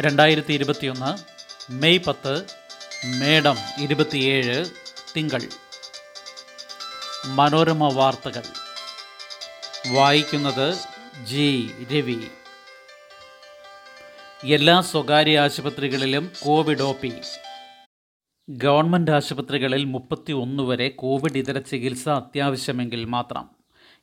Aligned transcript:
രണ്ടായിരത്തി 0.00 0.52
ഇരുപത്തിയൊന്ന് 0.52 1.18
മെയ് 1.72 1.98
പത്ത് 2.06 2.44
മേഡം 3.20 3.56
ഇരുപത്തിയേഴ് 3.78 4.64
തിങ്കൾ. 5.16 5.40
മനോരമ 7.26 7.92
വാർത്തകൾ. 7.92 8.42
വായിക്കുന്നത് 9.92 10.74
ജി. 11.24 11.70
രവി. 11.92 12.16
എല്ലാ 14.44 14.80
സ്വകാര്യ 14.80 15.38
ആശുപത്രികളിലും 15.38 16.30
കോവിഡ് 16.42 16.82
ഒ 16.82 16.92
പി. 16.92 17.12
ഗവൺമെന്റ് 18.50 19.10
ആശുപത്രികളിൽ 19.10 19.84
മുപ്പത്തി 19.84 20.32
ഒന്ന് 20.32 20.62
വരെ 20.62 20.88
കോവിഡ് 20.88 21.38
ഇതര 21.38 21.58
ചികിത്സ 21.58 22.08
അത്യാവശ്യമെങ്കിൽ 22.08 23.04
മാത്രം 23.04 23.50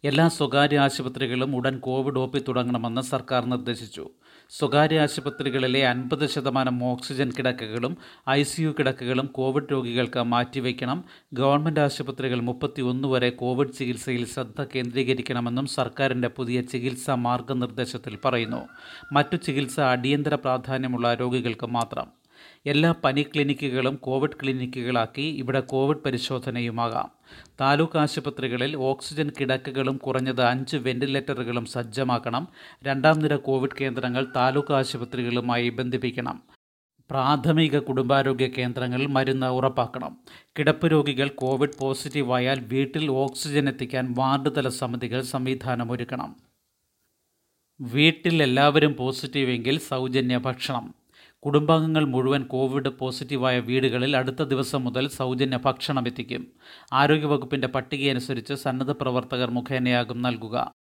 എല്ലാ 0.03 0.27
സ്വകാര്യ 0.27 0.79
ആശുപത്രികളും 0.79 1.55
ഉടൻ 1.55 1.79
കോവിഡ് 1.79 2.19
ഒ 2.19 2.25
പി 2.25 2.39
തുടങ്ങണമെന്ന് 2.39 3.01
സർക്കാർ 3.01 3.45
നിർദ്ദേശിച്ചു. 3.45 4.09
സ്വകാര്യ 4.49 4.99
ആശുപത്രികളിലെ 4.99 5.87
അൻപത് 5.87 6.27
ശതമാനം 6.27 6.83
ഓക്സിജൻ 6.83 7.31
കിടക്കകളും 7.37 7.97
ഐ 8.29 8.43
സി 8.43 8.61
യു 8.61 8.69
കിടക്കകളും 8.79 9.25
കോവിഡ് 9.25 9.71
രോഗികൾക്ക് 9.71 10.23
മാറ്റിവെക്കണം. 10.23 11.03
ഗവൺമെന്റ് 11.33 11.79
ആശുപത്രികൾ 11.79 12.39
മുപ്പത്തി 12.39 12.81
ഒന്ന് 12.81 13.07
വരെ 13.07 13.29
കോവിഡ് 13.29 13.73
ചികിത്സയിൽ 13.73 14.25
ശ്രദ്ധ 14.25 14.67
കേന്ദ്രീകരിക്കണമെന്നും 14.75 15.67
സർക്കാരിന്റെ 15.67 16.27
പുതിയ 16.27 16.61
ചികിത്സാ 16.61 17.15
മാർഗനിർദ്ദേശത്തിൽ 17.15 18.17
പറയുന്നു. 18.25 18.67
മറ്റു 19.13 19.35
ചികിത്സ 19.35 19.79
അടിയന്തര 19.79 20.35
പ്രാധാന്യമുള്ള 20.35 21.13
രോഗികൾക്ക് 21.13 21.67
മാത്രം. 21.67 22.26
എല്ലാ 22.65 22.91
പനി 23.03 23.21
ക്ലിനിക്കുകളും 23.21 23.95
കോവിഡ് 23.95 24.35
ക്ലിനിക്കുകളാക്കി 24.41 25.21
ഇവിടെ 25.21 25.59
കോവിഡ് 25.59 25.97
പരിശോധനയുമാകാം. 25.97 27.11
താലൂക്ക് 27.61 27.97
ആശുപത്രികളിൽ 27.97 28.75
ഓക്സിജൻ 28.75 29.31
കിടക്കകളും 29.39 29.97
കുറഞ്ഞത് 29.97 30.41
അഞ്ച് 30.41 30.77
വെന്റിലേറ്ററുകളും 30.77 31.65
സജ്ജമാക്കണം. 31.65 32.47
രണ്ടാം 32.83 33.19
നിര 33.19 33.35
കോവിഡ് 33.35 33.77
കേന്ദ്രങ്ങൾ 33.81 34.27
താലൂക്ക് 34.35 34.73
ആശുപത്രികളുമായി 34.73 35.69
ബന്ധിപ്പിക്കണം. 35.69 36.43
പ്രാഥമിക 37.09 37.79
കുടുംബാരോഗ്യ 37.79 38.47
കേന്ദ്രങ്ങളിൽ 38.47 39.05
മരുന്ന് 39.05 39.47
ഉറപ്പാക്കണം. 39.47 40.17
കിടപ്പ് 40.59 40.91
രോഗികൾ 40.91 41.27
കോവിഡ് 41.27 41.79
പോസിറ്റീവായാൽ 41.79 42.59
വീട്ടിൽ 42.59 43.11
ഓക്സിജൻ 43.11 43.69
എത്തിക്കാൻ 43.69 44.15
വാർഡ് 44.17 44.55
തല 44.57 44.69
സമിതികൾ 44.69 45.21
സംവിധാനമൊരുക്കണം. 45.21 46.35
വീട്ടിൽ 47.81 48.43
എല്ലാവരും 48.43 48.95
പോസിറ്റീവെങ്കിൽ 48.95 49.79
സൗജന്യ 49.79 50.37
ഭക്ഷണം. 50.37 51.06
കുടുംബാംഗങ്ങൾ 51.45 52.05
മുഴുവൻ 52.05 52.43
കോവിഡ് 52.43 52.89
പോസിറ്റീവായ 52.89 53.59
വീടുകളിൽ 53.59 54.17
അടുത്ത 54.17 54.43
ദിവസം 54.43 54.83
മുതൽ 54.83 55.07
സൗജന്യ 55.07 55.59
ഭക്ഷണം 55.65 56.07
എത്തിക്കും. 56.07 56.47
ആരോഗ്യവകുപ്പിന്റെ 56.93 57.67
പട്ടികയനുസരിച്ച് 57.67 58.53
സന്നദ്ധ 58.53 58.91
പ്രവർത്തകർ 58.91 59.51
മുഖേനയാകും 59.51 60.21
നൽകുക. 60.21 60.71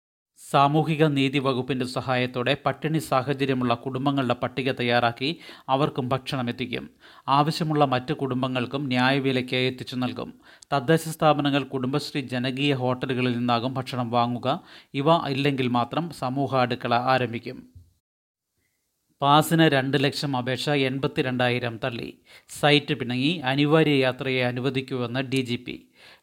സാമൂഹിക 0.51 1.05
നീതി 1.05 1.39
വകുപ്പിന്റെ 1.39 1.87
സഹായത്തോടെ 1.87 2.57
പട്ടിണി 2.67 2.98
സാഹചര്യമുള്ള 2.98 3.75
കുടുംബങ്ങളുടെ 3.75 4.35
പട്ടിക 4.35 4.73
തയ്യാറാക്കി 4.73 5.37
അവർക്കും 5.69 6.09
ഭക്ഷണം 6.09 6.48
എത്തിക്കും. 6.48 6.91
ആവശ്യമുള്ള 7.29 7.85
മറ്റ് 7.85 8.15
കുടുംബങ്ങൾക്കും 8.15 8.87
ന്യായവിലയ്ക്ക് 8.87 9.57
എത്തിച്ചു 9.57 9.97
നൽകും. 9.97 10.35
തദ്ദേശ 10.73 11.09
സ്ഥാപനങ്ങൾ 11.09 11.65
കുടുംബശ്രീ 11.65 12.23
ജനകീയ 12.23 12.75
ഹോട്ടലുകളിൽ 12.75 13.39
നിന്നാകും 13.39 13.75
ഭക്ഷണം 13.75 14.11
വാങ്ങുക. 14.11 14.61
ഇവ 14.95 15.29
ഇല്ലെങ്കിൽ 15.29 15.69
മാത്രം 15.69 16.11
സമൂഹ 16.11 16.57
അടുക്കള 16.57 16.95
ആരംഭിക്കും. 16.95 17.76
പാസിന് 19.22 19.62
രണ്ട് 19.62 20.05
ലക്ഷം 20.05 20.36
അപേക്ഷ 20.36 20.70
എൺപത്തിരണ്ടായിരം 20.70 21.78
തള്ളി. 21.84 22.09
സൈറ്റ് 22.61 22.95
പിണങ്ങി 22.95 23.39
അനിവാര്യ 23.39 23.95
യാത്രയെ 23.95 24.42
അനുവദിക്കുമെന്ന് 24.45 25.20
ഡി 25.20 25.41
ജി 25.41 25.56
പി. 25.56 25.77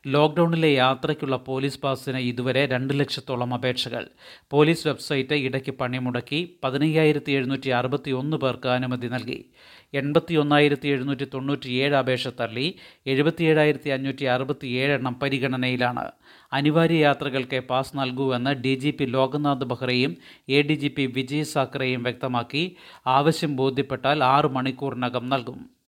ലോക്ക്ഡൗണിലെ 0.07 0.73
യാത്രയ്ക്കുള്ള 0.73 1.35
പോലീസ് 1.35 1.79
പാസിന് 1.79 2.17
ഇതുവരെ 2.17 2.65
രണ്ട് 2.65 2.99
ലക്ഷത്തോളം 2.99 3.53
അപേക്ഷകൾ. 3.53 4.07
പോലീസ് 4.51 4.87
വെബ്സൈറ്റ് 4.87 5.33
ഇടയ്ക്ക് 5.33 5.71
പണിമുടക്കി 5.71 6.57
പതിനയ്യായിരത്തി 6.63 7.31
എഴുന്നൂറ്റി 7.31 7.69
അറുപത്തി 7.69 8.11
ഒന്ന് 8.11 8.37
പേർക്ക് 8.37 8.67
അനുമതി 8.67 9.07
നൽകി. 9.07 9.45
എൺപത്തി 9.93 10.35
ഒന്നായിരത്തി 10.35 10.87
എഴുന്നൂറ്റി 10.87 11.27
തൊണ്ണൂറ്റിയേഴ് 11.33 11.95
അപേക്ഷ 11.95 12.27
തള്ളി 12.27 12.75
എഴുപത്തിയേഴായിരത്തി 13.07 13.89
അഞ്ഞൂറ്റി 13.89 14.25
അറുപത്തി 14.25 14.67
ഏഴ് 14.67 14.93
എണ്ണം 14.93 15.19
പരിഗണനയിലാണ്. 15.19 16.11
അനിവാര്യ 16.53 16.95
യാത്രകൾക്ക് 16.95 17.59
പാസ് 17.59 17.97
നൽകൂവെന്ന് 17.97 18.49
D 18.49 18.75
G 18.75 18.89
P 18.89 19.05
Loknath 19.05 19.65
ബെഹ്റയും 19.65 20.17
A 20.49 20.61
D 20.61 20.73
G 20.73 20.87
P 20.87 21.05
Vijay 21.05 21.43
സാക്കറെയും 21.43 22.03
വ്യക്തമാക്കി. 22.03 22.75
ആവശ്യം 23.07 23.55
ബോധ്യപ്പെട്ടാൽ 23.55 24.23
ആറ് 24.23 24.45
മണിക്കൂറിനകം 24.45 25.29
നൽകും. 25.29 25.82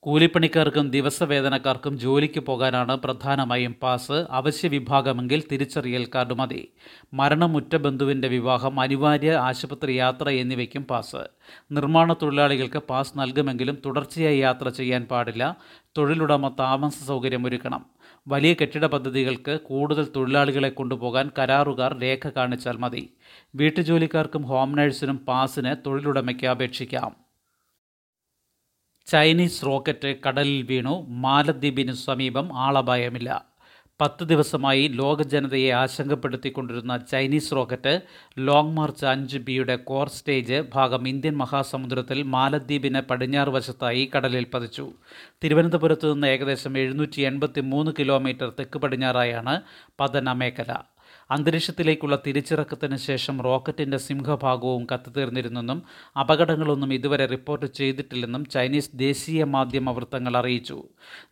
കൂലിപ്പണിക്കാർക്കും 0.00 0.90
ദിവസവേതനക്കാർക്കും 0.90 1.98
ജോലിക്ക് 1.98 2.40
പോകാനാണ് 2.40 2.96
പ്രധാനമായും 2.96 3.76
പാസ്. 3.82 4.26
അവശ്യ 4.30 4.68
വിഭാഗമെങ്കിൽ 4.68 5.42
തിരിച്ചറിയൽ 5.52 6.08
കാർഡ് 6.14 6.34
മതി. 6.34 6.72
മരണമുറ്റ 7.14 7.76
ബന്ധുവിന്റെ 7.76 8.28
വിവാഹം 8.28 8.80
അനിവാര്യ 8.80 9.32
ആശുപത്രി 9.32 9.92
യാത്ര 9.92 10.28
എന്നിവയ്ക്കും 10.28 10.84
പാസ്. 10.84 11.16
നിർമ്മാണ 11.72 12.12
തൊഴിലാളികൾക്ക് 12.12 12.78
പാസ് 12.78 13.12
നൽകുമെങ്കിലും 13.16 13.78
തുടർച്ചയായി 13.86 14.38
യാത്ര 14.38 14.68
ചെയ്യാൻ 14.68 15.04
പാടില്ല. 15.04 15.56
തൊഴിലുടമ 15.98 16.48
താമസ 16.48 17.04
സൗകര്യം 17.04 17.46
ഒരുക്കണം. 17.46 17.86
വലിയ 18.28 18.54
കെട്ടിട 18.54 18.86
പദ്ധതികൾക്ക് 18.86 19.60
കൂടുതൽ 19.60 20.06
തൊഴിലാളികളെ 20.16 20.68
കൊണ്ടുപോകാൻ 20.68 21.30
കരാറുകാർ 21.38 21.98
രേഖ 21.98 22.28
കാണിച്ചാൽ 22.28 22.76
മതി. 22.76 23.14
വീട്ടുജോലിക്കാർക്കും 23.54 24.42
ഹോം 24.42 24.76
നഴ്സിനും 24.76 25.16
പാസിന് 25.16 25.76
തൊഴിലുടമയ്ക്ക് 25.86 26.46
അപേക്ഷിക്കാം. 26.46 27.27
ചൈനീസ് 29.08 29.66
റോക്കറ്റ് 29.66 30.14
കടലിൽ 30.26 30.62
വീണു. 30.62 31.06
മാലദ്വീപിന് 31.08 31.92
സമീപം 31.92 32.58
ആളപായമില്ല. 32.58 33.44
പത്ത് 34.00 34.24
ദിവസമായി 34.24 34.88
ലോക 34.88 35.22
ജനതയെ 35.22 35.70
ആശങ്കപ്പെടുത്തിക്കൊണ്ടിരുന്ന 35.72 36.96
ചൈനീസ് 36.96 37.52
റോക്കറ്റ് 37.52 38.00
ലോങ് 38.38 38.76
മാർച്ച് 38.76 39.06
അഞ്ച് 39.06 39.38
ബിയുടെ 39.38 39.76
കോർ 39.76 40.08
സ്റ്റേജ് 40.08 40.62
ഭാഗം 40.74 41.08
ഇന്ത്യൻ 41.08 41.36
മഹാസമുദ്രത്തിൽ 41.36 42.22
മാലദ്വീപിന് 42.22 43.00
പടിഞ്ഞാറ് 43.00 43.48
വശത്തായി 43.48 44.10
കടലിൽ 44.16 44.46
പതിച്ചു. 44.54 44.92
തിരുവനന്തപുരത്ത് 45.44 46.12
നിന്ന് 46.12 46.26
ഏകദേശം 46.26 46.78
എഴുന്നൂറ്റി 46.78 47.20
എൺപത്തി 47.20 47.60
മൂന്ന് 47.60 47.92
കിലോമീറ്റർ 47.98 48.52
തെക്ക് 48.60 48.78
പടിഞ്ഞാറായാണ് 48.78 49.62
പതന 50.00 50.32
മേഖല 50.32 50.72
അന്തരീക്ഷത്തിലേക്കുള്ള 51.30 52.22
തിരിച്ചിറക്കത്തിന് 52.26 52.96
ശേഷം 52.96 53.42
റോക്കറ്റിന്റെ 53.42 53.96
സിംഹഭാഗവും 53.96 54.86
കത്തുതീർന്നിരുന്നെന്നും 54.94 55.82
അപകടങ്ങളൊന്നും 56.20 56.92
ഇതുവരെ 56.92 57.26
റിപ്പോർട്ട് 57.26 57.66
ചെയ്തിട്ടില്ലെന്നും 57.66 58.44
ചൈനീസ് 58.44 58.90
ദേശീയ 58.94 59.44
മാധ്യമ 59.44 59.90
വൃത്തങ്ങൾ 59.90 60.36
അറിയിച്ചു. 60.36 60.84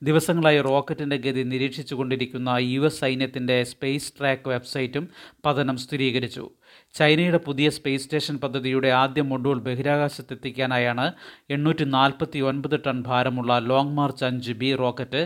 ദിവസങ്ങളായി 0.02 0.60
റോക്കറ്റിന്റെ 0.60 1.16
ഗതി 1.16 1.42
നിരീക്ഷിച്ചുകൊണ്ടിരിക്കുന്ന 1.42 2.48
യു 2.48 2.80
എസ് 2.80 3.00
സൈന്യത്തിന്റെ 3.00 3.64
സ്പേസ് 3.64 4.12
ട്രാക്ക് 4.18 4.48
വെബ്സൈറ്റും 4.48 5.08
പതനം 5.44 5.76
സ്ഥിരീകരിച്ചു. 5.76 6.50
ചൈനയുടെ 6.98 7.38
പുതിയ 7.46 7.68
സ്പേസ് 7.76 8.02
സ്റ്റേഷൻ 8.04 8.36
പദ്ധതിയുടെ 8.42 8.90
ആദ്യ 9.00 9.22
മൊഡ്യൂൾ 9.30 9.58
ബഹിരാകാശത്തെത്തിക്കാനായാണ് 9.66 11.06
എണ്ണൂറ്റി 11.54 11.84
നാൽപ്പത്തി 11.96 12.40
ഒൻപത് 12.50 12.76
ടൺ 12.86 12.98
ഭാരമുള്ള 13.08 13.58
ലോങ് 13.70 13.94
മാർച്ച് 13.98 14.24
അഞ്ച് 14.28 14.54
ബി 14.60 14.70
റോക്കറ്റ് 14.82 15.22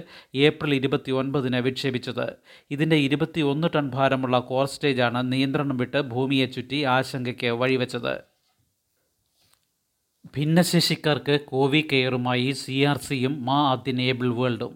ഏപ്രിൽ 0.46 0.74
ഇരുപത്തി 0.78 1.12
ഒൻപതിന് 1.20 1.60
വിക്ഷേപിച്ചത്. 1.68 2.26
ഇതിന്റെ 2.76 2.98
ഇരുപത്തി 3.06 3.40
ഒന്ന് 3.52 3.70
ടൺ 3.76 3.88
ഭാരമുള്ള 3.96 4.38
കോർ 4.50 4.66
സ്റ്റേജാണ് 4.74 5.22
നിയന്ത്രണം 5.32 5.78
വിട്ട് 5.84 6.02
ഭൂമിയെ 6.14 6.46
ചുറ്റി 6.56 6.80
ആശങ്കയ്ക്ക് 6.96 7.52
വഴിവെച്ചത്. 7.62 8.14
ഭിന്നശേഷിക്കാർക്ക് 10.36 11.36
കോവി 11.52 11.80
കെയറുമായി 11.92 12.50
സി 12.62 12.76
ആർ 12.90 12.98
സിയും 13.08 13.36
മാ 13.44 13.58
അതിനേബിൾ 13.72 14.28
വേൾഡും. 14.40 14.74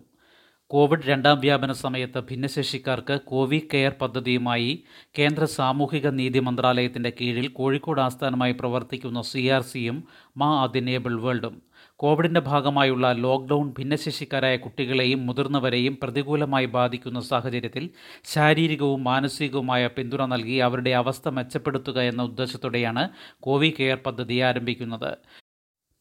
കോവിഡ് 0.70 1.06
രണ്ടാം 1.06 1.38
വ്യാപന 1.40 1.72
സമയത്ത് 1.72 2.20
ഭിന്നശേഷിക്കാർക്ക് 2.20 3.20
കോവി 3.24 3.58
കെയർ 3.72 3.92
പദ്ധതിയുമായി 4.00 4.70
കേന്ദ്ര 5.18 5.44
സാമൂഹിക 5.44 6.06
നീതി 6.08 6.38
മന്ത്രാലയത്തിന്റെ 6.38 7.12
കീഴിൽ 7.20 7.48
കോഴിക്കോട് 7.48 8.00
ആസ്ഥാനമായി 8.00 8.52
പ്രവർത്തിക്കുന്ന 8.52 9.22
സി 9.22 9.48
ആർ 9.48 9.62
സിയും 9.62 9.98
മാ 10.36 10.62
അതിനേബിൾ 10.62 11.20
വേൾഡും. 11.20 11.54
കോവിഡിന്റെ 12.00 12.40
ഭാഗമായുള്ള 12.40 13.12
ലോക്ക്ഡൗൺ 13.12 13.74
ഭിന്നശേഷിക്കാരായ 13.78 14.56
കുട്ടികളെയും 14.56 15.26
മുതിർന്നവരെയും 15.26 15.98
പ്രതികൂലമായി 16.02 16.66
ബാധിക്കുന്ന 16.66 17.20
സാഹചര്യത്തിൽ 17.20 17.90
ശാരീരികവും 18.24 19.04
മാനസികവുമായ 19.04 19.86
പിന്തുണ 19.86 20.24
നൽകി 20.24 20.56
അവരുടെ 20.58 20.90
അവസ്ഥ 20.90 21.28
മെച്ചപ്പെടുത്തുക 21.28 22.00
എന്ന 22.00 22.22
ഉദ്ദേശത്തോടെയാണ് 22.22 23.04
കോവി 23.40 23.74
കെയർ 23.78 23.96
പദ്ധതി 24.06 24.38
ആരംഭിക്കുന്നത്. 24.40 25.10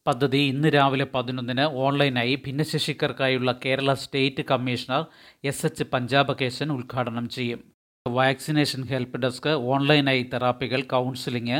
പദ്ധതി 0.06 0.38
ഇന്ന് 0.38 0.68
രാവിലെ 0.74 1.04
പതിനൊന്നിന് 1.14 1.64
ഓൺലൈനായി 1.84 2.34
ഭിന്നശേഷിക്കാർക്കായുള്ള 2.46 3.50
Kerala 3.64 3.90
state 3.94 4.42
commissioner 4.50 5.02
S 5.50 5.66
H 5.66 5.84
Panchapakesan 5.92 6.72
ഉദ്ഘാടനം 6.72 7.28
ചെയ്യും. 7.28 7.60
വാക്സിനേഷൻ 8.06 8.82
ഹെൽപ്പ് 8.90 9.18
ഡെസ്ക് 9.18 9.48
ഓൺലൈനായി 9.48 10.22
തെറാപ്പികൾ 10.32 10.80
കൗൺസിലിംഗ് 10.82 11.58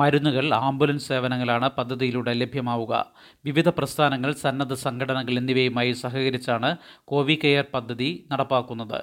മരുന്നുകൾ 0.00 0.54
ആംബുലൻസ് 0.54 1.08
സേവനങ്ങളാണ് 1.08 1.68
പദ്ധതിയിലൂടെ 1.78 2.32
ലഭ്യമാവുക. 2.32 3.12
വിവിധ 3.44 3.68
പ്രസ്ഥാനങ്ങൾ 3.68 4.32
സന്നദ്ധ 4.32 4.74
സംഘടനകൾ 4.86 5.38
എന്നിവയുമായി 5.42 5.92
സഹകരിച്ചാണ് 6.02 6.76
കോവി 7.04 7.36
കെയർ 7.44 7.64
പദ്ധതി 7.74 8.10
നടപ്പാക്കുന്നത്. 8.32 9.00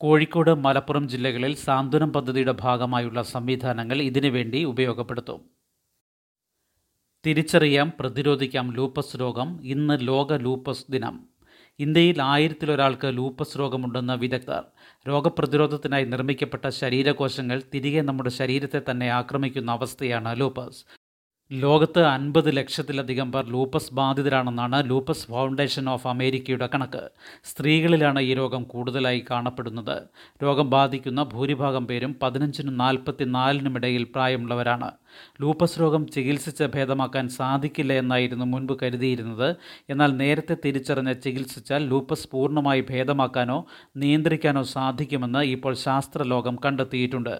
കോഴിക്കോട് 0.00 0.50
മലപ്പുറം 0.64 1.08
ജില്ലകളിൽ 1.08 1.54
സാന്ത്വനം 1.66 2.12
പദ്ധതിയുടെ 2.12 2.56
ഭാഗമായുള്ള 2.64 3.22
സംവിധാനങ്ങൾ 3.34 4.00
ഇതിനുവേണ്ടി 4.02 4.64
ഉപയോഗപ്പെടുത്തും. 4.64 5.40
തിരിച്ചറിയാം 7.26 7.92
പ്രതിരോധിക്കാം 8.00 8.72
ലൂപ്പസ് 8.72 9.16
രോഗം. 9.20 9.60
ഇന്ന് 9.64 9.98
ലോക 10.00 10.34
ലൂപ്പസ് 10.34 10.84
ദിനം. 10.90 11.20
ഇന്ത്യയിൽ 11.78 12.22
ആയിരത്തിലൊരാൾക്ക് 12.22 13.16
ലൂപ്പസ് 13.16 13.58
രോഗമുണ്ടെന്ന് 13.58 14.12
വിദഗ്ധർ. 14.12 14.62
രോഗപ്രതിരോധത്തിനായി 15.08 16.04
നിർമ്മിക്കപ്പെട്ട 16.04 16.68
ശരീരകോശങ്ങൾ 16.68 17.62
തിരികെ 17.74 18.00
നമ്മുടെ 18.00 18.30
ശരീരത്തെ 18.30 18.80
തന്നെ 18.90 19.08
ആക്രമിക്കുന്ന 19.10 19.70
അവസ്ഥയാണ് 19.70 20.40
ലൂപ്പസ്. 20.40 20.97
ലോകത്ത് 21.50 22.00
അൻപത് 22.04 22.56
ലക്ഷത്തിലധികം 22.56 23.32
പേർ 23.32 23.44
ലൂപ്പസ് 23.44 23.94
ബാധിതരാണെന്നാണ് 23.94 24.90
ലൂപ്പസ് 24.90 25.26
ഫൗണ്ടേഷൻ 25.26 25.88
ഓഫ് 25.88 26.08
അമേരിക്കയുടെ 26.08 26.68
കണക്ക്. 26.74 27.00
സ്ത്രീകളിലാണ് 27.44 28.20
ഈ 28.20 28.34
രോഗം 28.34 28.62
കൂടുതലായി 28.62 29.24
കാണപ്പെടുന്നത്. 29.30 30.02
രോഗം 30.42 30.70
ബാധിക്കുന്ന 30.70 31.22
ഭൂരിഭാഗം 31.22 31.86
പേരും 31.86 32.16
പതിനഞ്ചിനും 32.22 32.76
നാൽപ്പത്തിനാലിനും 32.76 33.76
ഇടയിൽ 33.76 34.04
പ്രായമുള്ളവരാണ്. 34.04 34.90
ലൂപ്പസ് 35.40 35.80
രോഗം 35.80 36.06
ചികിത്സിച്ച് 36.06 36.64
ഭേദമാക്കാൻ 36.64 37.28
സാധിക്കില്ല 37.28 37.92
എന്നായിരുന്നു 37.92 38.44
മുൻപ് 38.44 38.78
കരുതിയിരുന്നത്. 38.82 39.56
എന്നാൽ 39.90 40.16
നേരത്തെ 40.16 40.56
തിരിച്ചറിഞ്ഞ് 40.64 41.14
ചികിത്സിച്ചാൽ 41.14 41.88
ലൂപ്പസ് 41.88 42.28
പൂർണമായി 42.32 42.80
ഭേദമാക്കാനോ 42.90 43.66
നിയന്ത്രിക്കാനോ 43.96 44.62
സാധിക്കുമെന്ന് 44.62 45.38
ഇപ്പോൾ 45.38 45.74
ശാസ്ത്രലോകം 45.74 46.58
കണ്ടെത്തിയിട്ടുണ്ട്. 46.64 47.36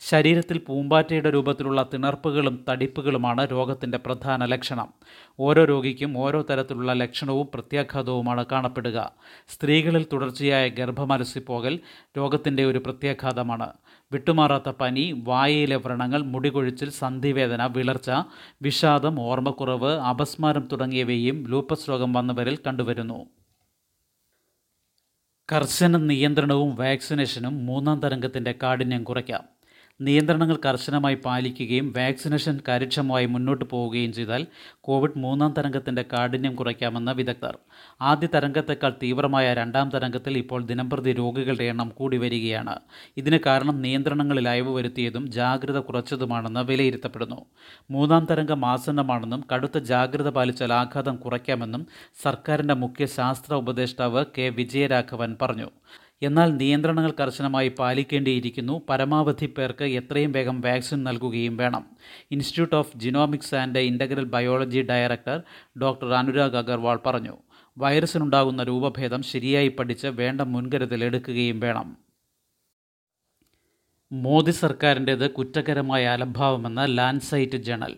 ശരീരത്തിൽ 0.00 0.58
പൂമ്പാറ്റയുടെ 0.58 1.30
രൂപത്തിലുള്ള 1.30 1.88
തിണർപ്പുകളും 1.94 2.64
തടിപ്പുകളുമാണ് 2.68 3.50
രോഗത്തിന്റെ 3.50 3.98
പ്രധാന 3.98 4.44
ലക്ഷണം. 4.44 4.92
ഓരോ 5.40 5.64
രോഗിക്കും 5.64 6.18
ഓരോ 6.18 6.42
തരത്തിലുള്ള 6.42 6.92
ലക്ഷണവും 6.92 7.48
പ്രത്യാഘാതവുമാണ് 7.54 8.46
കാണപ്പെടുക. 8.52 9.12
സ്ത്രീകളിൽ 9.48 10.06
തുടർച്ചയായ 10.12 10.68
ഗർഭമലസിപ്പോകൽ 10.68 11.80
രോഗത്തിന്റെ 12.18 12.64
ഒരു 12.64 12.78
പ്രത്യാഘാതമാണ്. 12.78 13.72
വിട്ടുമാറാത്ത 14.12 14.68
പനി 14.70 15.14
വായയിലെ 15.24 15.76
വ്രണങ്ങൾ 15.76 16.22
മുടികൊഴിച്ചിൽ 16.22 16.90
സന്ധിവേദന 16.90 17.66
വിളർച്ച 17.66 18.10
വിഷാദം 18.62 19.20
ഓർമ്മക്കുറവ് 19.20 19.92
അപസ്മാരം 20.00 20.68
തുടങ്ങിയവയും 20.72 21.46
ലൂപ്പസ് 21.48 21.90
രോഗം 21.90 22.12
വന്നവരിൽ 22.12 22.58
കണ്ടുവരുന്നു. 22.66 23.26
കർശന 25.52 25.96
നിയന്ത്രണവും 25.96 26.74
വാക്സിനേഷനും 26.74 27.66
മൂന്നാം 27.66 28.00
തരംഗത്തിന്റെ 28.00 28.54
കാഠിന്യം 28.62 29.04
കുറയ്ക്കാം. 29.04 29.57
നിയന്ത്രണങ്ങൾ 30.00 30.58
കർശനമായി 30.64 31.14
പാലിക്കുകയും 31.14 31.94
വാക്സിനേഷൻ 31.96 32.60
കാര്യക്ഷമമായി 32.68 33.26
മുന്നോട്ട് 33.26 33.64
പോവുകയും 33.64 34.12
ചെയ്താൽ 34.12 34.46
കോവിഡ് 34.80 35.18
മൂന്നാം 35.18 35.54
തരംഗത്തിന്റെ 35.58 36.04
കാഠിന്യം 36.12 36.54
കുറയ്ക്കാമെന്ന് 36.54 37.12
വിദഗ്ധർ. 37.12 37.58
ആദ്യ 38.00 38.28
തരംഗത്തേക്കാൾ 38.34 38.92
തീവ്രമായ 39.02 39.54
രണ്ടാം 39.54 39.90
തരംഗത്തിൽ 39.90 40.38
ഇപ്പോൾ 40.38 40.64
ദിനംപ്രതി 40.64 41.12
രോഗികളുടെ 41.12 41.64
എണ്ണം 41.64 41.88
കൂടി 41.88 42.16
വരികയാണ്. 42.16 42.78
ഇതിന് 43.16 43.38
കാരണം 43.46 43.82
നിയന്ത്രണങ്ങളിൽ 43.82 44.48
അയവ് 44.48 44.74
വരുത്തിയതും 44.74 45.30
ജാഗ്രത 45.30 45.78
കുറച്ചതുമാണെന്ന് 45.78 46.60
വിലയിരുത്തപ്പെടുന്നു. 46.60 47.40
മൂന്നാം 47.90 48.26
തരംഗം 48.30 48.66
ആസന്നമാണെന്നും 48.66 49.44
കടുത്ത 49.54 49.78
ജാഗ്രത 49.78 50.28
പാലിച്ചാൽ 50.28 50.72
ആഘാതം 50.72 51.16
കുറയ്ക്കാമെന്നും 51.16 51.86
സർക്കാരിന്റെ 52.22 52.74
മുഖ്യ 52.74 53.06
ശാസ്ത്ര 53.06 53.54
ഉപദേഷ്ടാവ് 53.54 54.24
കെ. 54.38 54.48
വിജയരാഘവൻ 54.48 55.36
പറഞ്ഞു. 55.42 55.70
എന്നാൽ 56.22 56.56
നിയന്ത്രണങ്ങൾ 56.56 57.14
കർശനമായി 57.20 57.68
പാലിക്കേണ്ടിയിരിക്കുന്നു. 57.68 58.82
പരമാവധി 58.88 59.46
പേർക്ക് 59.46 59.84
എത്രയും 59.84 60.32
വേഗം 60.32 60.60
വാക്സിൻ 60.60 61.04
നൽകുകയും 61.04 61.56
വേണം. 61.56 61.86
Institute 62.30 62.76
of 62.76 62.98
genomics 62.98 63.54
and 63.54 63.78
integral 63.78 64.24
biology 64.24 64.80
director 64.80 65.42
doctor 65.82 66.14
Anurag 66.14 66.56
Agarwal 66.56 66.98
പറഞ്ഞു. 67.06 67.36
വൈറസിനുണ്ടാകുന്ന 67.78 68.62
രൂപഭേദം 68.62 69.22
ശരിയായി 69.22 69.68
പഠിച്ച് 69.68 70.06
വേണ്ട 70.06 70.40
മുൻകരുതൽ 70.40 71.04
എടുക്കുകയും 71.04 71.60
വേണം. 71.60 71.96
മോദി 74.12 74.50
സർക്കാരിന്റേത് 74.50 75.30
കുറ്റകരമായ 75.30 76.04
അലംഭാവമെന്ന് 76.04 76.98
ലാൻഡ്സൈറ്റ് 76.98 77.56
ജേണൽ. 77.56 77.96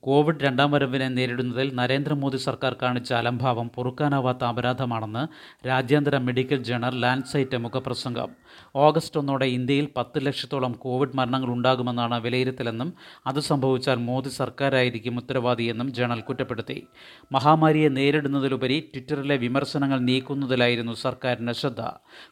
കോവിഡ് 0.00 0.40
രണ്ടാം 0.40 0.70
വരവിനെ 0.70 1.08
നേരിടുന്നതിൽ 1.08 1.74
നരേന്ദ്രമോദി 1.74 2.36
സർക്കാർ 2.36 2.76
കാണിച്ച 2.82 3.12
അലംഭാവം 3.12 3.70
പൊറുക്കാനാവാത്ത 3.74 4.44
അപരാധമാണെന്ന് 4.44 5.22
രാജ്യാന്തര 5.66 6.18
മെഡിക്കൽ 6.18 6.62
ജേണൽ 6.62 7.00
ലാൻഡ്സൈറ്റ് 7.00 7.56
മുഖപ്രസംഗം. 7.56 8.30
ഓഗസ്റ്റ് 8.76 9.20
ഒന്നോടെ 9.20 9.46
ഇന്ത്യയിൽ 9.46 9.88
പത്ത് 9.96 10.26
ലക്ഷത്തോളം 10.26 10.72
കോവിഡ് 10.72 11.16
മരണങ്ങൾ 11.16 11.48
ഉണ്ടാകുമെന്നാണ് 11.48 12.20
വിലയിരുത്തലെന്നും 12.20 12.92
അത് 13.26 13.40
സംഭവിച്ചാൽ 13.40 13.94
മോദി 13.94 14.28
സർക്കാരായിരിക്കും 14.28 15.16
ഉത്തരവാദിയെന്നും 15.16 15.92
ജേണൽ 15.92 16.20
കുറ്റപ്പെടുത്തി. 16.20 16.86
മഹാമാരിയെ 17.32 17.88
നേരിടുന്നതിലുപരി 17.88 18.80
ട്വിറ്ററിലെ 18.80 19.36
വിമർശനങ്ങൾ 19.36 19.98
നീക്കുന്നതിലായിരുന്നു 19.98 20.92
സർക്കാരിന്റെ 20.92 21.52
ശ്രദ്ധ. 21.52 21.80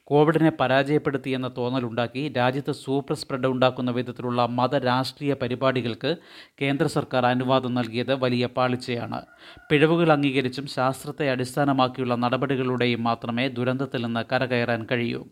കോവിഡിനെ 0.04 0.52
പരാജയപ്പെടുത്തിയെന്ന 0.60 1.50
തോന്നലുണ്ടാക്കി 1.58 2.32
രാജ്യത്ത് 2.36 2.72
സൂപ്പർ 2.72 3.16
സ്പ്രെഡ് 3.16 3.46
ഉണ്ടാക്കുന്ന 3.46 3.90
വിധത്തിലുള്ള 3.90 4.46
മതരാഷ്ട്രീയ 4.46 5.34
പരിപാടികൾക്ക് 5.34 6.16
കേന്ദ്ര 6.62 6.86
സർക്കാർ 6.86 7.26
അനുവാദം 7.26 7.74
നൽകിയത് 7.74 8.14
വലിയ 8.14 8.46
പാളിച്ചയാണ്. 8.46 9.22
പിഴവുകൾ 9.70 10.12
അംഗീകരിച്ചും 10.12 10.66
ശാസ്ത്രത്തെ 10.66 11.30
അടിസ്ഥാനമാക്കിയുള്ള 11.30 12.14
നടപടികളുടെയും 12.14 13.02
മാത്രമേ 13.04 13.48
ദുരന്തത്തിൽ 13.48 14.04
നിന്ന് 14.04 14.24
കരകയറാൻ 14.32 14.86
കഴിയൂ. 14.92 15.24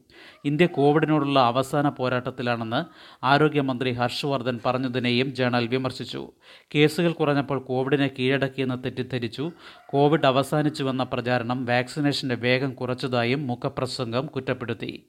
ഇന്ത്യ 0.44 0.66
കോവിഡിനോടുള്ള 0.76 1.40
അവസാന 1.40 1.88
പോരാട്ടത്തിലാണെന്ന് 1.88 2.84
ആരോഗ്യമന്ത്രി 3.24 3.92
ഹർഷ് 3.92 4.26
വർദ്ധൻ 4.26 4.60
പറഞ്ഞതിനെയും 4.66 5.34
ജേണൽ 5.34 5.66
വിമർശിച്ചു. 5.66 6.30
കേസുകൾ 6.74 7.12
കുറഞ്ഞപ്പോൾ 7.12 7.58
കോവിഡിനെ 7.58 8.10
കീഴടക്കിയെന്ന് 8.18 8.84
തെറ്റിദ്ധരിച്ചു. 8.84 9.50
കോവിഡ് 9.86 10.26
അവസാനിച്ചുവെന്ന 10.26 11.02
പ്രചാരണം 11.02 11.64
വാക്സിനേഷന്റെ 11.64 12.34
വേഗം 12.34 12.74
കുറച്ചതായും 12.74 13.46
മുഖപ്രസംഗം 13.46 14.26
കുറ്റപ്പെടുത്തി. 14.26 15.06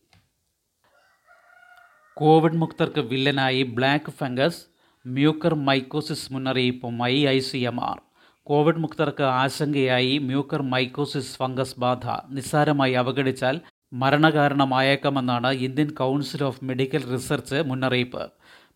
കോവിഡ് 2.13 2.53
മുക്തർക്ക് 2.53 2.99
വില്ലനായി 2.99 3.63
ബ്ലാക്ക് 3.63 4.11
ഫംഗസ് 4.11 4.65
മ്യൂക്കർ 5.07 5.53
മൈക്കോസിസ് 5.55 6.33
മുന്നറിയിപ്പുമായി 6.33 7.19
I 7.19 7.39
C 7.39 7.57
M 7.57 7.83
R. 7.83 8.01
Covid 8.43 8.77
മുക്തർക്ക് 8.77 9.23
ആശങ്കയായി 9.23 10.17
മ്യൂക്കർ 10.17 10.61
മൈക്കോസിസ് 10.61 11.37
ഫംഗസ് 11.37 11.79
ബാധ 11.79 12.07
നിസ്സാരമായി 12.29 12.93
അവഗണിച്ചാൽ 12.93 13.61
മരണകാരണമായേക്കാമെന്നാണ് 13.93 15.51
Indian 15.51 15.89
council 15.89 16.43
of 16.43 16.63
medical 16.63 17.11
research 17.11 17.55
മുന്നറിയിപ്പ്. 17.55 18.31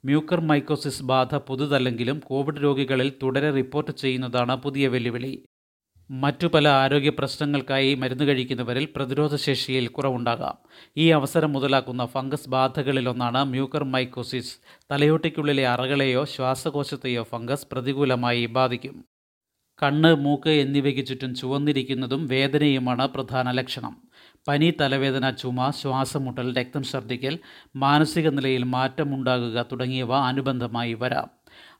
മ്യൂക്കർ 0.06 0.42
മൈക്കോസിസ് 0.42 1.04
ബാധ 1.04 1.36
പുതുതല്ലെങ്കിലും 1.36 2.20
കോവിഡ് 2.20 2.64
രോഗികളിൽ 2.64 3.14
തുടരെ 3.24 3.52
റിപ്പോർട്ട് 3.52 3.92
ചെയ്യുന്നതാണ് 3.92 4.56
പുതിയ 4.56 4.88
വെല്ലുവിളി. 4.88 5.44
മറ്റു 6.12 6.48
പല 6.48 6.68
ആരോഗ്യ 6.68 7.10
പ്രശ്നങ്ങൾക്കായി 7.10 7.94
മരുന്ന് 7.94 8.24
കഴിക്കുന്നവരിൽ 8.24 8.88
പ്രതിരോധശേഷിയിൽ 8.96 9.88
കുറവുണ്ടാകാം. 9.88 10.58
ഈ 10.98 11.10
അവസരം 11.10 11.54
മുതലാക്കുന്ന 11.54 12.06
ഫംഗസ് 12.06 12.50
ബാധകളിലൊന്നാണ് 12.50 13.44
മ്യൂക്കർ 13.44 13.84
മൈക്കോസിസ് 13.84 14.58
തലയോട്ടിക്കുള്ളിലെ 14.92 15.68
അറകളെയോ 15.68 16.26
ശ്വാസകോശത്തെയോ 16.26 17.24
ഫംഗസ് 17.24 17.68
പ്രതികൂലമായി 17.72 18.46
ബാധിക്കും. 18.46 19.06
കണ്ണ് 19.84 20.16
മൂക്ക് 20.16 20.50
എന്നിവയ്ക്ക് 20.50 21.06
ചുറ്റും 21.06 21.36
ചുവന്നിരിക്കുന്നതും 21.36 22.28
വേദനയുമാണ് 22.28 23.08
പ്രധാന 23.08 23.52
ലക്ഷണം. 23.52 24.02
പനി 24.48 24.68
തലവേദന 24.80 25.26
ചുമ 25.30 25.70
ശ്വാസമുട്ടൽ 25.80 26.48
രക്തം 26.58 26.84
ഛർദ്ദിക്കൽ 26.92 27.36
മാനസിക 27.84 28.28
നിലയിൽ 28.28 28.64
മാറ്റമുണ്ടാകുക 28.76 29.66
തുടങ്ങിയവ 29.72 30.12
അനുബന്ധമായി 30.30 30.94
വരാം. 30.94 31.28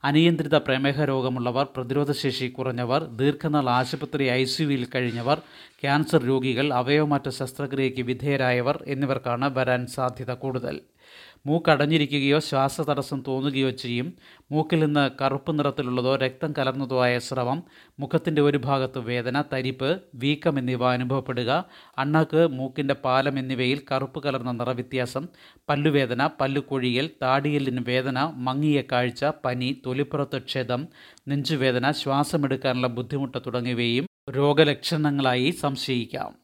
അനിയന്ത്രിത 0.04 0.56
പ്രമേഹ 0.66 1.04
രോഗമുള്ളവർ 1.10 1.66
പ്രതിരോധശേഷി 1.76 2.48
കുറഞ്ഞവർ 2.48 3.02
ദീർഘനാൾ 3.20 3.68
ആശുപത്രി 3.78 4.24
ഐ 4.38 4.42
സിയുയിൽ 4.54 4.84
കഴിഞ്ഞവർ 4.94 5.38
ക്യാൻസർ 5.82 6.22
രോഗികൾ 6.30 6.66
അവയവമാറ്റ 6.80 7.28
ശസ്ത്രക്രിയയ്ക്ക് 7.40 8.02
വിധേയരായവർ 8.10 8.78
എന്നിവർക്കാണ് 8.94 9.48
വരാൻ 9.58 9.82
സാധ്യത 9.96 10.34
കൂടുതൽ. 10.44 10.78
മൂക്കടഞ്ഞിരിക്കുകയോ 11.46 12.38
ശ്വാസതടസ്സം 12.38 13.22
തോന്നുകയോ 13.28 13.70
ചെയ്യും. 13.70 14.08
മൂക്കിൽ 14.52 14.84
നിന്ന് 14.84 15.10
കറുപ്പ് 15.20 15.58
നിറത്തിലുള്ളതോ 15.58 16.16
രക്തം 16.16 16.54
കലർന്നതോ 16.58 17.02
ആയ 17.04 17.18
സ്രവം 17.18 17.62
മുഖത്തിന്റെ 18.00 18.42
ഒരു 18.42 18.58
ഭാഗത്ത് 18.58 18.98
വേദന 18.98 19.42
തരിപ്പ് 19.52 20.00
വീക്കം 20.14 20.58
എന്നിവ 20.58 20.92
അനുഭവപ്പെടുക 20.92 21.64
അണ്ണാക്ക് 21.98 22.46
മൂക്കിന്റെ 22.46 22.94
പാലം 22.94 23.38
എന്നിവയിൽ 23.38 23.80
കറുപ്പ് 23.92 24.22
കലർന്ന 24.22 24.52
നിറവ്യത്യാസം 24.52 25.26
പല്ലുവേദന 25.68 26.30
പല്ലുകൊഴിയൽ 26.40 27.10
താടിയലിന് 27.22 27.84
വേദന 27.86 28.18
മങ്ങിയ 28.34 28.82
കാഴ്ച 28.92 29.24
പനി 29.24 29.82
തൊലിപ്പുറത്ത് 29.86 30.42
ക്ഷതം 30.42 30.88
നെഞ്ചുവേദന 31.28 31.90
ശ്വാസമെടുക്കാനുള്ള 31.90 32.86
ബുദ്ധിമുട്ട് 32.86 33.38
തുടങ്ങിയവയും 33.46 34.06
രോഗലക്ഷണങ്ങളായി 34.30 35.50
സംശയിക്കാം. 35.50 36.41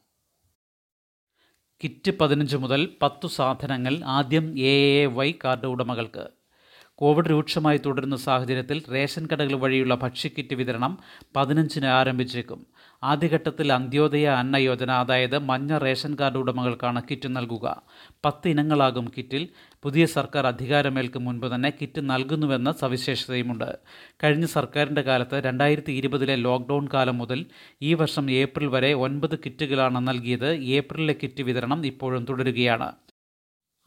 കിറ്റ് 1.83 2.11
പതിനഞ്ച് 2.17 2.57
മുതൽ 2.57 2.89
പത്തു 3.01 3.27
സാധനങ്ങൾ 3.27 3.99
ആദ്യം 4.03 4.59
എ 4.59 4.73
എ 5.01 5.05
വൈ 5.05 5.33
കാർഡ് 5.43 5.65
ഉടമകൾക്ക്. 5.65 6.29
കോവിഡ് 6.95 7.29
രൂക്ഷമായി 7.29 7.77
തുടരുന്ന 7.77 8.15
സാഹചര്യത്തിൽ 8.15 8.83
റേഷൻ 8.91 9.27
കടകൾ 9.33 9.53
വഴിയുള്ള 9.53 9.95
ഭക്ഷ്യക്കിറ്റ് 9.95 10.55
വിതരണം 10.55 10.97
പതിനഞ്ചിന് 11.35 11.85
ആരംഭിച്ചേക്കും. 11.85 12.65
ആദ്യഘട്ടത്തിൽ 13.03 13.73
അന്ത്യോദയ 13.73 14.25
അന്ന 14.25 14.55
യോജന 14.55 14.91
അതായത് 14.91 15.39
മഞ്ഞ 15.39 15.77
റേഷൻ 15.77 16.17
കാർഡ് 16.19 16.37
ഉടമകൾക്കാണ് 16.37 17.01
കിറ്റ് 17.11 17.35
നൽകുക. 17.35 17.81
പത്ത് 18.25 18.47
ഇനങ്ങളാകും 18.47 19.11
കിറ്റിൽ. 19.17 19.49
പുതിയ 19.83 20.05
സർക്കാർ 20.05 20.47
അധികാരമേൽക്കും 20.47 21.25
മുൻപ് 21.25 21.55
തന്നെ 21.55 21.69
കിറ്റ് 21.69 22.01
നൽകുന്നുവെന്ന 22.09 22.71
സവിശേഷതയുമുണ്ട്. 22.71 23.77
കഴിഞ്ഞ 24.23 24.45
സർക്കാരിന്റെ 24.45 25.01
കാലത്ത് 25.01 25.43
രണ്ടായിരത്തി 25.45 25.91
ഇരുപതിലെ 25.91 26.35
ലോക്ക്ഡൗൺ 26.35 26.89
കാലം 26.93 27.17
മുതൽ 27.17 27.45
ഈ 27.81 27.93
വർഷം 27.93 28.31
ഏപ്രിൽ 28.31 28.67
വരെ 28.67 28.93
ഒൻപത് 28.93 29.39
കിറ്റുകളാണ് 29.39 30.07
നൽകിയത്. 30.07 30.49
ഏപ്രിലിലെ 30.55 31.15
കിറ്റ് 31.23 31.41
വിതരണം 31.41 31.85
ഇപ്പോഴും 31.85 32.25
തുടരുകയാണ്. 32.25 32.91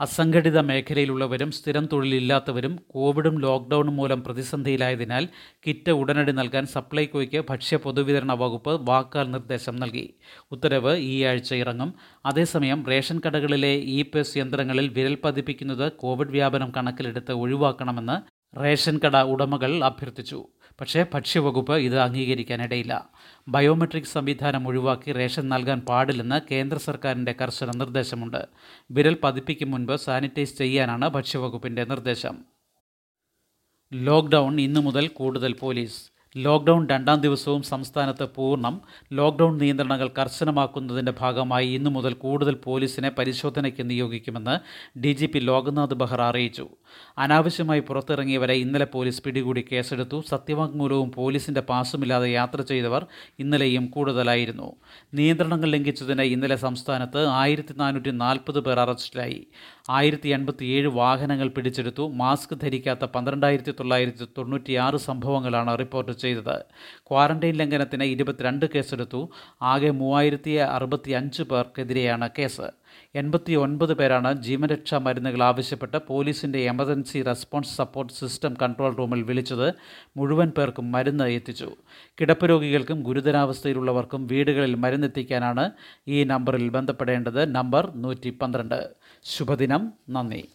അസംഘടിത 0.03 0.59
മേഖലയിലുള്ളവരും 0.59 1.51
സ്ഥിരം 1.51 1.89
തൊഴിലില്ലാത്തവരും 1.93 2.79
കോവിഡും 2.91 3.39
ലോക്ക്ഡൌണും 3.41 3.97
മൂലം 3.97 4.25
പ്രതിസന്ധിയിലായതിനാൽ 4.25 5.29
കിറ്റ് 5.67 5.91
ഉടനടി 5.91 6.33
നൽകാൻ 6.33 6.67
സപ്ലൈകോയ്ക്ക് 6.67 7.45
ഭക്ഷ്യ 7.51 7.77
പൊതുവിതരണ 7.77 8.33
വകുപ്പ് 8.33 8.89
വാക്കാൽ 8.89 9.31
നിർദ്ദേശം 9.31 9.77
നൽകി. 9.77 10.15
ഉത്തരവ് 10.51 10.97
ഈ 10.97 11.23
ആഴ്ച 11.23 11.55
ഇറങ്ങും. 11.55 11.95
അതേസമയം 12.27 12.87
റേഷൻ 12.87 13.21
കടകളിലെ 13.27 13.75
ഇ 13.75 14.03
പെസ് 14.03 14.39
യന്ത്രങ്ങളിൽ 14.39 14.89
വിരൽ 14.89 15.19
പതിപ്പിക്കുന്നത് 15.25 15.93
കോവിഡ് 15.93 16.29
വ്യാപനം 16.29 16.73
കണക്കിലെടുത്ത് 16.77 17.33
ഒഴിവാക്കണമെന്ന് 17.33 18.17
റേഷൻ 18.61 19.01
കട 19.07 19.17
ഉടമകൾ 19.17 19.85
അഭ്യർത്ഥിച്ചു. 19.85 20.47
പക്ഷേ 20.81 21.07
ഭക്ഷ്യവകുപ്പ് 21.15 21.75
ഇത് 21.75 21.99
അംഗീകരിക്കാനിടയില്ല. 21.99 23.11
ബയോമെട്രിക് 23.49 24.05
സംവിധാനം 24.05 24.69
ഒഴിവാക്കി 24.69 25.13
റേഷൻ 25.13 25.49
നൽകാൻ 25.49 25.81
പാടില്ലെന്ന് 25.81 26.41
കേന്ദ്ര 26.51 26.79
സർക്കാരിന്റെ 26.79 27.35
കർശന 27.41 27.71
നിർദ്ദേശമുണ്ട്. 27.71 28.47
വിരൽ 28.91 29.17
പതിപ്പിക്കും 29.25 29.71
മുൻപ് 29.71 29.97
സാനിറ്റൈസ് 29.97 30.59
ചെയ്യാനാണ് 30.59 31.09
ഭക്ഷ്യവകുപ്പിന്റെ 31.09 31.85
നിർദ്ദേശം. 31.85 32.39
ലോക്ക്ഡൗൺ 33.93 34.61
ഇന്നു 34.61 34.81
മുതൽ 34.81 35.09
കൂടുതൽ 35.09 35.53
പോലീസ്. 35.53 36.13
ലോക്ക്ഡൗൺ 36.37 36.89
രണ്ടാം 36.89 37.21
ദിവസവും 37.21 37.63
സംസ്ഥാനത്ത് 37.63 38.29
പൂർണം. 38.35 38.81
ലോക്ക്ഡൗൺ 39.13 39.59
നിയന്ത്രണങ്ങൾ 39.59 40.11
കർശനമാക്കുന്നതിന്റെ 40.19 41.13
ഭാഗമായി 41.21 41.69
ഇന്നു 41.69 41.91
മുതൽ 41.91 42.13
കൂടുതൽ 42.13 42.55
പോലീസിനെ 42.55 43.11
പരിശോധനയ്ക്ക് 43.11 43.91
നിയോഗിക്കുമെന്ന് 43.91 44.59
D 44.99 45.13
G 45.13 45.27
P 45.27 45.39
Loknath 45.39 45.95
Behra 45.95 46.21
അറിയിച്ചു. 46.21 46.69
അനാവശ്യമായി 47.19 47.81
പുറത്തിറങ്ങിയവരെ 47.81 48.55
ഇന്നലെ 48.55 48.85
പോലീസ് 48.85 49.23
പിടികൂടി 49.23 49.65
കേസെടുത്തു. 49.73 50.23
സത്യവാങ്മൂലവും 50.29 51.13
പോലീസിന്റെ 51.13 51.61
പാസുമില്ലാതെ 51.61 52.29
യാത്ര 52.31 52.63
ചെയ്തവർ 52.63 53.07
ഇന്നലെയും 53.39 53.87
കൂടുതലായിരുന്നു. 53.87 54.77
നിയന്ത്രണങ്ങൾ 55.15 55.71
ലംഘിച്ചതിന് 55.71 56.23
ഇന്നലെ 56.23 56.57
സംസ്ഥാനത്ത് 56.57 57.27
ആയിരത്തി 57.27 57.75
നാനൂറ്റി 57.79 58.11
നാൽപ്പത് 58.11 58.61
പേർ 58.61 58.81
അറസ്റ്റിലായി. 58.81 59.47
ആയിരത്തി 59.91 60.29
എൺപത്തിയേഴ് 60.29 60.89
വാഹനങ്ങൾ 60.89 61.49
പിടിച്ചെടുത്തു. 61.49 62.09
മാസ്ക് 62.09 62.55
ധരിക്കാത്ത 62.63 63.05
പന്ത്രണ്ടായിരത്തി 63.05 63.71
തൊള്ളായിരത്തി 63.71 64.27
തൊണ്ണൂറ്റിയാറ് 64.39 64.97
സംഭവങ്ങളാണ് 64.97 65.79
റിപ്പോർട്ട് 65.79 66.13
ചെയ്തത്. 66.13 66.57
ക്വാറന്റൈൻ 67.09 67.55
ലംഘനത്തിന് 67.55 68.05
ഇരുപത്തിരണ്ട് 68.05 68.67
കേസെടുത്തു. 68.75 69.31
ആകെ 69.63 69.91
മൂവായിരത്തി 69.91 70.51
അറുപത്തി 70.51 71.11
അഞ്ച് 71.11 71.43
പേർക്കെതിരെയാണ് 71.43 72.29
കേസ്. 72.39 72.69
എൺപത്തി 73.15 73.53
ഒൻപത് 73.55 73.93
പേരാണ് 73.95 74.43
ജീവനരക്ഷാ 74.43 74.99
മരുന്നുകൾ 74.99 75.43
ആവശ്യപ്പെട്ട് 75.43 75.99
പോലീസിന്റെ 76.09 76.59
emergency 76.83 77.23
response 77.23 77.77
support 77.77 78.13
system 78.13 78.55
control 78.63 78.95
റൂമിൽ 78.97 79.23
വിളിച്ചത് 79.23 79.75
മുഴുവൻ 80.17 80.49
പേർക്കും 80.49 80.93
മരുന്ന് 80.93 81.25
എത്തിച്ചു. 81.25 81.75
കിടപ്പ് 82.21 82.49
രോഗികൾക്കും 82.51 83.03
ഗുരുതരാവസ്ഥയിലുള്ളവർക്കും 83.03 84.27
വീടുകളിൽ 84.27 84.75
മരുന്നെത്തിക്കാനാണ് 84.75 85.71
ഈ 86.09 86.25
നമ്പറിൽ 86.25 86.69
ബന്ധപ്പെടേണ്ടത്. 86.69 87.55
നമ്പർ 87.55 87.93
നൂറ്റി 87.95 88.31
ശുഭദിനം. 89.23 89.93
നന്ദി. 90.11 90.49